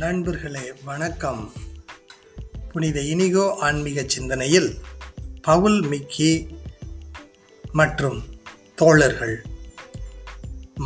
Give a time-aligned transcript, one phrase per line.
[0.00, 1.52] நண்பர்களே வணக்கம்.
[2.72, 4.78] புனித இனிகோ ஆன்மீக சிந்தனையில்
[5.42, 6.48] பவுல் மிக்கி
[7.72, 8.24] மற்றும்
[8.74, 9.44] தோழர்கள்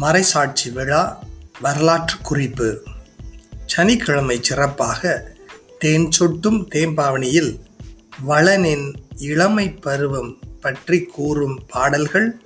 [0.00, 1.24] மறைசாட்சி விழா
[1.60, 2.82] வரலாற்று குறிப்பு.
[3.66, 5.32] சனிக்கிழமை சிறப்பாக
[5.78, 7.60] தேன் சொட்டும் தேம்பாவணியில்
[8.28, 12.40] வளனின் இளமை பருவம் பற்றி கூறும் பாடல்கள்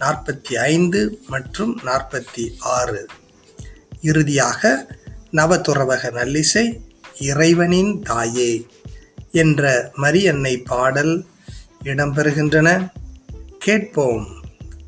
[0.00, 3.06] நாற்பத்தி ஐந்து மற்றும் நாற்பத்தி ஆறு.
[4.00, 4.86] இறுதியாக
[5.32, 6.80] நவதுறவக நல்லிசை
[7.20, 8.66] இறைவனின் தாயே
[9.30, 11.24] என்ற மரியன்னை பாடல்
[11.84, 12.88] இடம்பெறுகின்றன.
[13.58, 14.26] கேட்போம்.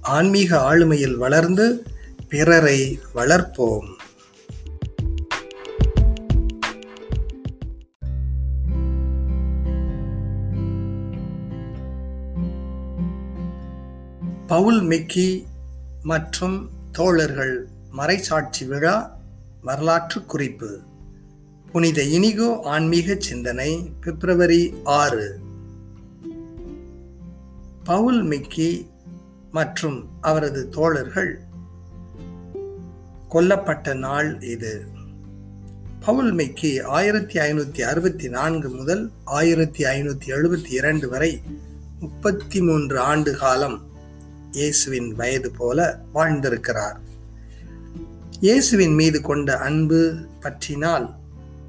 [0.00, 1.82] ஆன்மீக ஆளுமையில் வளர்ந்து
[2.28, 3.92] பிறரை வளர்ப்போம்.
[14.46, 15.46] பவுல் மிக்கி
[16.02, 19.22] மற்றும் தோழர்கள் மறைசாட்சி விழா
[19.64, 20.78] வரலாற்று குறிப்பு.
[21.72, 25.38] புனித இனிகோ ஆன்மீக சிந்தனை பிப்ரவரி ஆறு.
[27.84, 28.90] பவுல் மிக்கி
[29.50, 31.40] மற்றும் அவரது தோழர்கள்
[33.30, 34.86] கொல்லப்பட்ட நாள் இது.
[36.00, 41.42] பவுல் மிக்கி ஆயிரத்தி ஐநூத்தி அறுபத்தி நான்கு முதல் ஆயிரத்தி ஐநூத்தி எழுபத்தி இரண்டு வரை
[42.00, 43.82] முப்பத்தி மூன்று ஆண்டு காலம்
[44.50, 47.03] இயேசுவின் வயது போல வாழ்ந்திருக்கிறார்.
[48.44, 51.14] இயேசுவின் மீது கொண்ட அன்பு பற்றினால்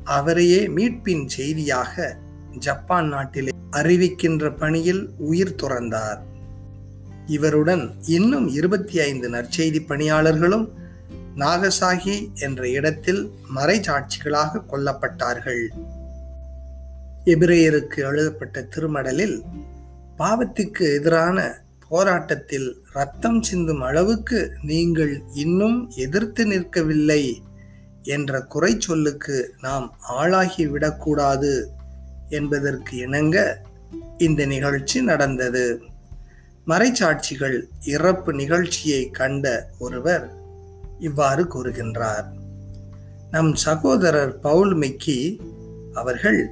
[0.03, 2.17] அவரையே மீட்பின் செய்தியாக
[2.59, 6.19] ஜப்பான் நாட்டிலே அறிவிக்கின்ற பணியில் உயிர் துறந்தார்.
[7.27, 10.73] இவருடன் இன்னும் இருபத்தி ஐந்து நற்செய்தி பணியாளர்களும்
[11.35, 15.67] நாகசாகி என்ற இடத்தில் மறைச்சாட்சிகளாக கொல்லப்பட்டார்கள்.
[17.25, 19.43] எபிரேயருக்கு எழுதப்பட்ட திருமடலில்
[20.17, 27.33] பாவத்துக்கு எதிரான போராட்டத்தில் ரத்தம் சிந்தும் அளவுக்கு நீங்கள் இன்னும் எதிர்த்து நிற்கவில்லை
[28.01, 31.65] என்ற குறை சொல்லுக்கு நாம் ஆளாகிவிடக்கூடாது
[32.29, 33.61] என்பதற்கு இணங்க
[34.17, 35.81] இந்த நிகழ்ச்சி நடந்தது.
[36.67, 40.33] மறைச்சாட்சிகள் இறப்பு நிகழ்ச்சியை கண்ட ஒருவர்
[40.99, 42.25] இவ்வாறு கூறுகின்றார்.
[43.31, 45.41] நம் சகோதரர் பவுல் மிக்கி
[45.93, 46.49] அவர்கள்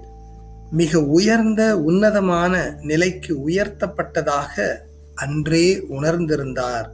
[0.71, 4.77] மிக உயர்ந்த உன்னதமான நிலைக்கு உயர்த்தப்பட்டதாக
[5.15, 6.87] அன்றே உணர்ந்திருந்தார்.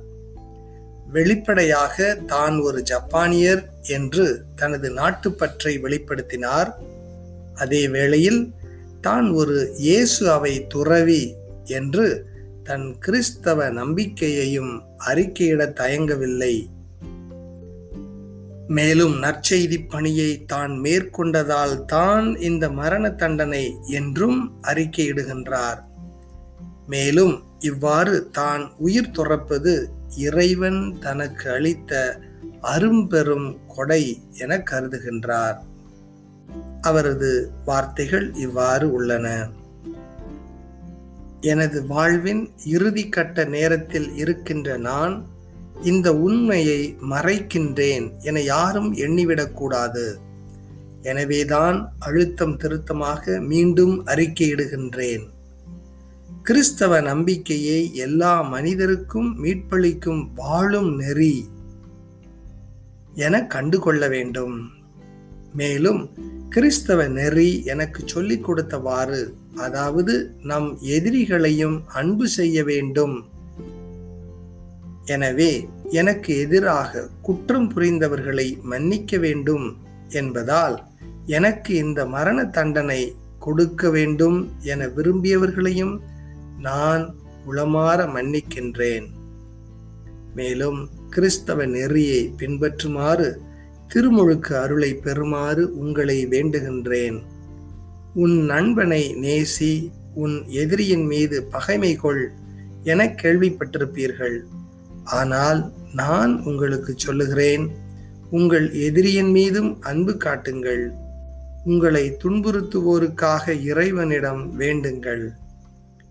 [1.12, 6.74] வெளிப்படையாக தான் ஒரு ஜப்பானியர் என்று தனது நாட்டுப்பற்றை வெளிப்படுத்தினார்.
[7.56, 8.54] அதே வேளையில்
[9.02, 11.36] தான் ஒரு இயேசு அவை துறவி
[11.66, 12.28] என்று
[12.64, 16.70] தன் கிறிஸ்தவ நம்பிக்கையையும் அறிக்கையிட தயங்கவில்லை.
[18.68, 25.80] மேலும் நற்செய்தி பணியை தான் மேற்கொண்டதால் தான் இந்த மரண தண்டனை என்றும் அறிக்கையிடுகின்றார்.
[26.88, 32.22] மேலும் இவ்வாறு தான் உயிர் துறப்பது இறைவன் தனக்கு அளித்த
[32.62, 35.58] அரும்பெரும் கொடை என கருதுகின்றார்.
[36.82, 39.48] அவரது வார்த்தைகள் இவ்வாறு உள்ளன.
[41.42, 45.26] எனது வாழ்வின் இறுதி கட்ட நேரத்தில் இருக்கின்ற நான்
[45.82, 50.16] இந்த உண்மையை மறைக்கின்றேன் என யாரும் எண்ணிவிடக்கூடாது
[51.02, 55.30] எனவேதான் அழுத்தம் திருத்தமாக மீண்டும் அறிக்கையிடுகின்றேன்.
[56.50, 61.50] கிறிஸ்தவ நம்பிக்கையை எல்லா மனிதருக்கும் மீட்பளிக்கும் வாழும் நெறி
[63.14, 64.72] என கண்டுகொள்ள வேண்டும்.
[65.54, 66.10] மேலும்
[66.50, 73.30] கிறிஸ்தவ நெறி எனக்கு சொல்லிக் கொடுத்தவாறு அதாவது நம் எதிரிகளையும் அன்பு செய்ய வேண்டும்.
[75.06, 79.78] எனவே எனக்கு எதிராக குற்றம் புரிந்தவர்களை மன்னிக்க வேண்டும்
[80.08, 80.84] என்பதால்
[81.26, 86.00] எனக்கு இந்த மரண தண்டனை கொடுக்க வேண்டும் என விரும்பியவர்களையும்
[86.60, 87.16] நான்
[87.48, 89.08] உளமாற மன்னிக்கின்றேன்.
[90.36, 93.36] மேலும் கிறிஸ்தவ நெறியை பின்பற்றுமாறு
[93.94, 97.24] திருமுழுக்கு அருளை பெறுமாறு உங்களை வேண்டுகின்றேன்.
[98.14, 102.32] உன் நண்பனை நேசி உன் எதிரியின் மீது பகைமை கொள்
[102.84, 104.40] என கேள்விப்பட்டிருப்பீர்கள்.
[105.04, 107.70] ஆனால் நான் உங்களுக்கு சொல்லுகிறேன்
[108.30, 110.92] உங்கள் எதிரியின் மீதும் அன்பு காட்டுங்கள்.
[111.66, 115.39] உங்களை துன்புறுத்துவோருக்காக இறைவனிடம் வேண்டுங்கள்.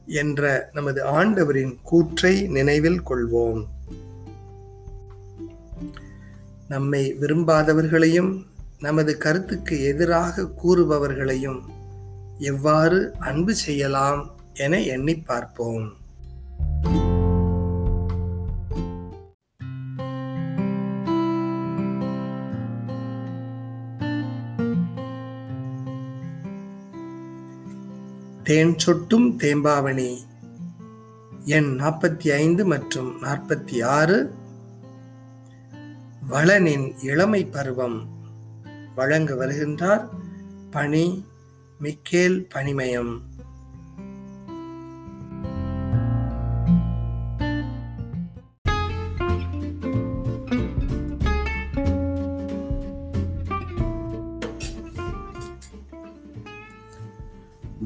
[0.09, 3.65] என்ற நமது ஆண்டவரின் கூற்றை நினைவில் கொள்வோம்.
[6.69, 8.47] நம்மை விரும்பாதவர்களையும்
[8.79, 11.61] நமது கருத்துக்கு எதிராக கூறுபவர்களையும்
[12.39, 15.98] எவ்வாறு அன்பு செய்யலாம் என எண்ணி பார்ப்போம்.
[28.49, 30.19] தேன் சொட்டும் தேம்பாவணி.
[31.45, 34.35] எண் நாற்பத்தி ஐந்து மற்றும் நாற்பத்தி ஆறு
[36.31, 38.09] வளனின் இளமை பருவம்.
[38.95, 40.09] வழங்க வருகின்றார்
[40.71, 41.25] பணி
[41.81, 43.28] மிக்கேல் பணிமயம்.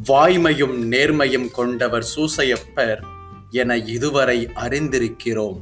[0.08, 3.02] வாய்மையும் நேர்மையும் கொண்டவர் சூசையப்பர்
[3.50, 5.60] என இதுவரை அறிந்திருக்கிறோம்.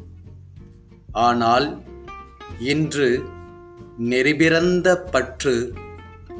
[1.12, 1.82] ஆனால்
[2.60, 3.22] இன்று
[4.00, 5.72] நெறிபிறந்த பற்று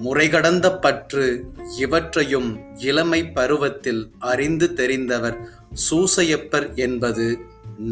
[0.04, 5.44] முறைகடந்த பற்று இவற்றையும் இளமை பருவத்தில் அறிந்து தெரிந்தவர்
[5.90, 7.38] சூசையப்பர் என்பது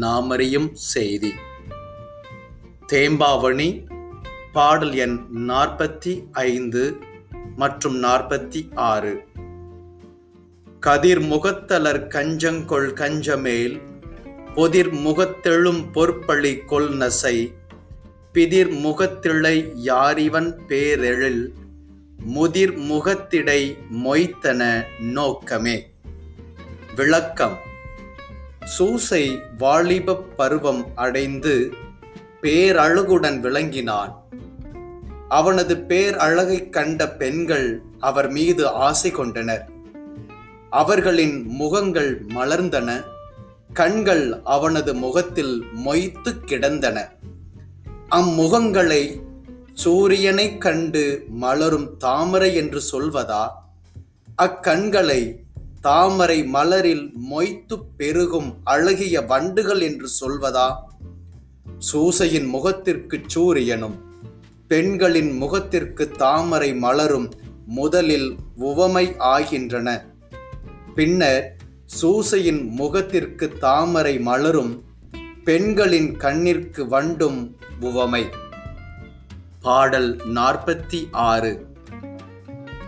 [0.01, 1.33] நாமறியும் செய்தி.
[2.87, 3.87] தேம்பாவணி
[4.53, 6.97] பாடல் எண் நாற்பத்தி ஐந்து
[7.55, 9.28] மற்றும் நாற்பத்தி ஆறு.
[10.79, 13.81] கதிர் முகத்தலர் கஞ்சங்கொள் கஞ்சமேல்
[14.55, 17.53] பொதிர் முகத்தெழும் பொற்பழி கொல் நசை
[18.33, 21.47] பிதிர் முகத்திளை யாரிவன் பேரெழில்
[22.17, 25.91] முதிர் முகத்திடை மொய்த்தன நோக்கமே.
[26.95, 27.57] விளக்கம்.
[28.63, 31.73] சூசை வாலிபப் பருவம் அடைந்து
[32.41, 34.23] பேரழகுடன் விளங்கினான்.
[35.29, 39.77] அவனது பேரழகைக் கண்ட பெண்கள் அவர் மீது ஆசை கொண்டனர்.
[40.69, 43.03] அவர்களின் முகங்கள் மலர்ந்தன
[43.73, 47.09] கண்கள் அவனது முகத்தில் மொய்த்து கிடந்தன.
[48.11, 49.21] அம்முகங்களை
[49.85, 53.49] சூரியனைக் கண்டு மலரும் தாமரை என்று சொல்வதா?
[54.41, 55.35] அக்கண்களை
[55.81, 60.75] தாமரை மலரில் மொய்த்து பெருகும் அழகிய வண்டுகள் என்று சொல்வதா?
[61.77, 64.01] சூசையின் முகத்திற்கு சூரியனும்
[64.67, 67.33] பெண்களின் முகத்திற்கு தாமரை மலரும்
[67.65, 70.08] முதலில் உவமை ஆகின்றன.
[70.99, 71.55] பின்னர்
[71.85, 74.83] சூசையின் முகத்திற்கு தாமரை மலரும்
[75.43, 78.25] பெண்களின் கண்ணிற்கு வண்டும் உவமை.
[79.61, 81.65] பாடல் நாற்பத்தி ஆறு.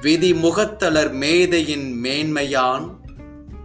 [0.02, 2.96] விதி முகத்தலர் மேதையின் மேன்மையான்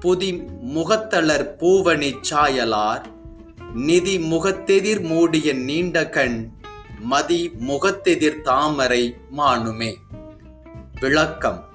[0.00, 0.42] புதி
[0.74, 3.04] முகத்தலர் பூவணி சாயலார்
[3.74, 6.50] நிதி முகத்தெதிர் மூடிய நீண்ட கண்
[7.00, 9.94] மதி முகத்தெதிர் தாமரை மானுமே.
[11.00, 11.65] விளக்கம்.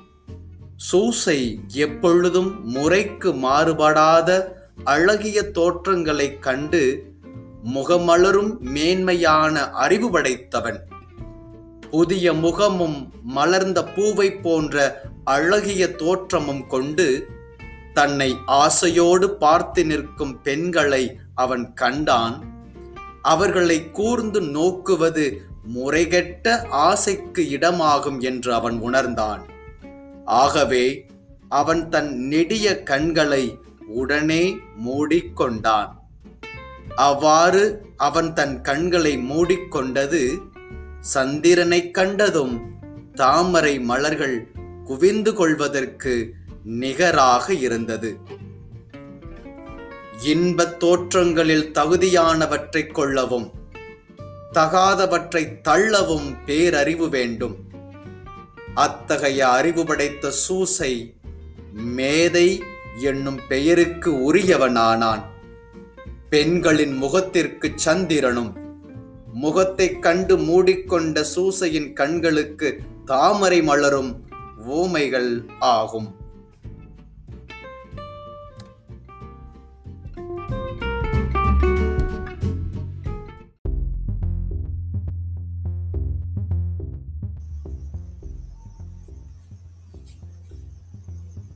[0.89, 4.43] சூசை எப்பொழுதும் முறைக்கு மாறுபடாத
[4.83, 7.13] அழகிய தோற்றங்களைக் கண்டு
[7.73, 10.87] முகமலரும் மேன்மையான அறிவு படைத்தவன்.
[11.91, 17.27] புதிய முகமும் மலர்ந்த பூவை போன்ற அழகிய தோற்றமும் கொண்டு
[17.93, 22.43] தன்னை ஆசையோடு பார்த்து நிற்கும் பெண்களை அவன் கண்டான்.
[23.21, 29.50] அவர்களை கூர்ந்து நோக்குவது முறைகெட்ட ஆசைக்கு இடமாகும் என்று அவன் உணர்ந்தான்.
[30.25, 31.05] ஆகவே
[31.49, 35.87] அவன் தன் நெடிய கண்களை உடனே மூடிக்கொண்டான்.
[36.95, 40.37] அவ்வாறு அவன் தன் கண்களை மூடிக்கொண்டது
[40.99, 42.61] சந்திரனைக் கண்டதும்
[43.13, 44.47] தாமரை மலர்கள்
[44.83, 46.33] குவிந்து கொள்வதற்கு
[46.63, 48.17] நிகராக இருந்தது.
[50.23, 53.51] இன்பத் தோற்றங்களில் தகுதியானவற்றைக் கொள்ளவும்
[54.53, 57.70] தகாதவற்றை தள்ளவும் பேரறிவு வேண்டும்.
[58.73, 61.13] அத்தகைய அறிவு படைத்த சூசை
[61.73, 62.63] மேதை
[63.01, 65.23] என்னும் பெயருக்கு உரியவனானான்.
[66.29, 68.57] பெண்களின் முகத்திற்கு சந்திரனும்
[69.33, 74.23] முகத்தைக் கண்டு மூடிக்கொண்ட சூசையின் கண்களுக்கு தாமரை மலரும்
[74.65, 76.15] ஊமைகள் ஆகும்.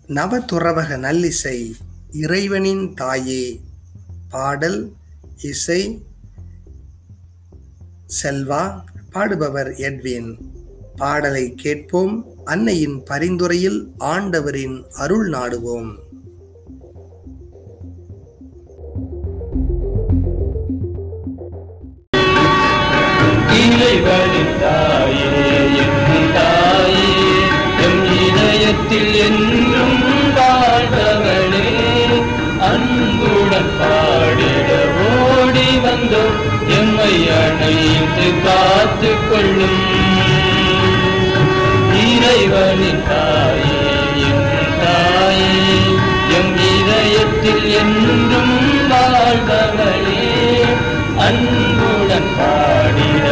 [0.07, 1.73] நவதுறவக நல்லிசை
[2.11, 3.61] இறைவனின் தாயே.
[4.29, 4.93] பாடல்
[5.41, 6.05] இசை
[8.23, 8.83] செல்வா.
[9.13, 10.37] பாடுபவர் எட்வின்.
[10.95, 15.95] பாடலை கேட்போம் அன்னையின் பரிந்துரையில் ஆண்டவரின் அருள் நாடுவோம்.
[23.49, 24.94] இறைவனின் தாயே.
[39.05, 39.81] காத்து கொள்ளும்
[42.05, 43.81] இறைவனின் தாயே
[44.27, 45.75] என் தாயே.
[46.37, 48.55] எம் இதயத்தில் என்றும்
[48.91, 50.23] வாழ்ந்தவளே
[51.25, 53.25] அன்புடன் பாடிட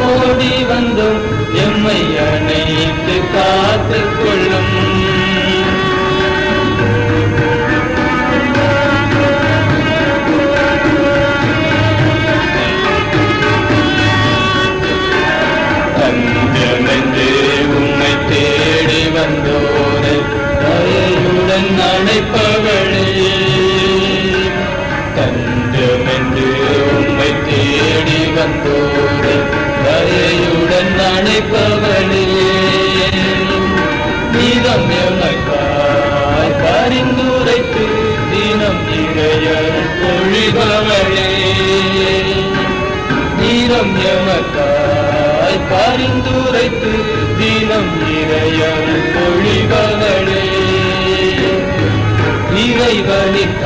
[0.00, 1.22] ஓடி வந்தோம்.
[1.64, 3.79] எம்மை அணைத்து காத்து
[31.32, 32.14] தயையுடன்
[34.34, 37.84] நீதம் எமக்காய் பரிந்துரைத்து
[38.32, 41.28] தினம் இறையர் பொழிபவளே
[43.38, 46.92] நீரம் எமக்காய் பரிந்துரைத்து
[47.38, 50.42] தினம் இறையர் பொழிபவளே
[52.64, 53.56] இறைவனின்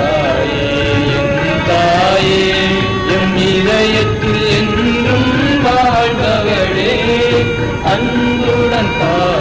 [7.95, 9.34] அன்புடன் பாடிட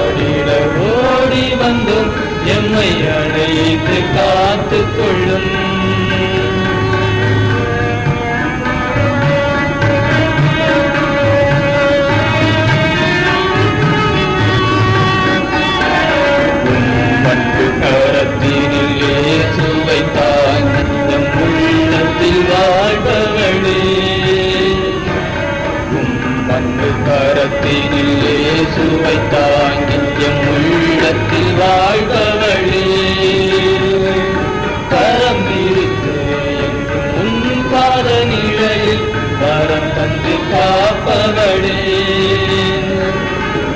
[39.63, 41.75] கரம் தந்து காப்பவளே.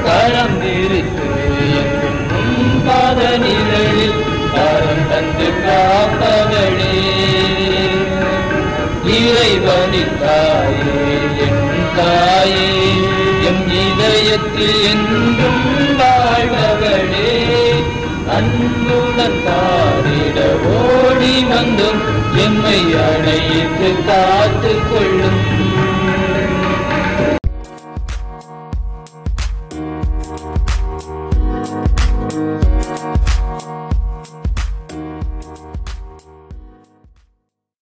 [0.04, 1.28] கரம் விரித்து
[1.82, 4.18] என்றும் பாத நிழலில்
[4.56, 6.92] கரம் தந்து காப்பவளே.
[9.18, 10.98] இறைவனின் தாயே
[11.38, 11.64] என்
[11.96, 12.70] தாயே
[13.48, 15.64] என் இதயத்தில் என்றும்
[15.98, 17.34] வாழ்பவளே.
[18.28, 20.40] அன்புடன் பாடிட
[20.78, 22.02] ஓடி வந்தும்
[22.38, 25.57] எம்மை அழைத்து காத்துக் கொள்ளும்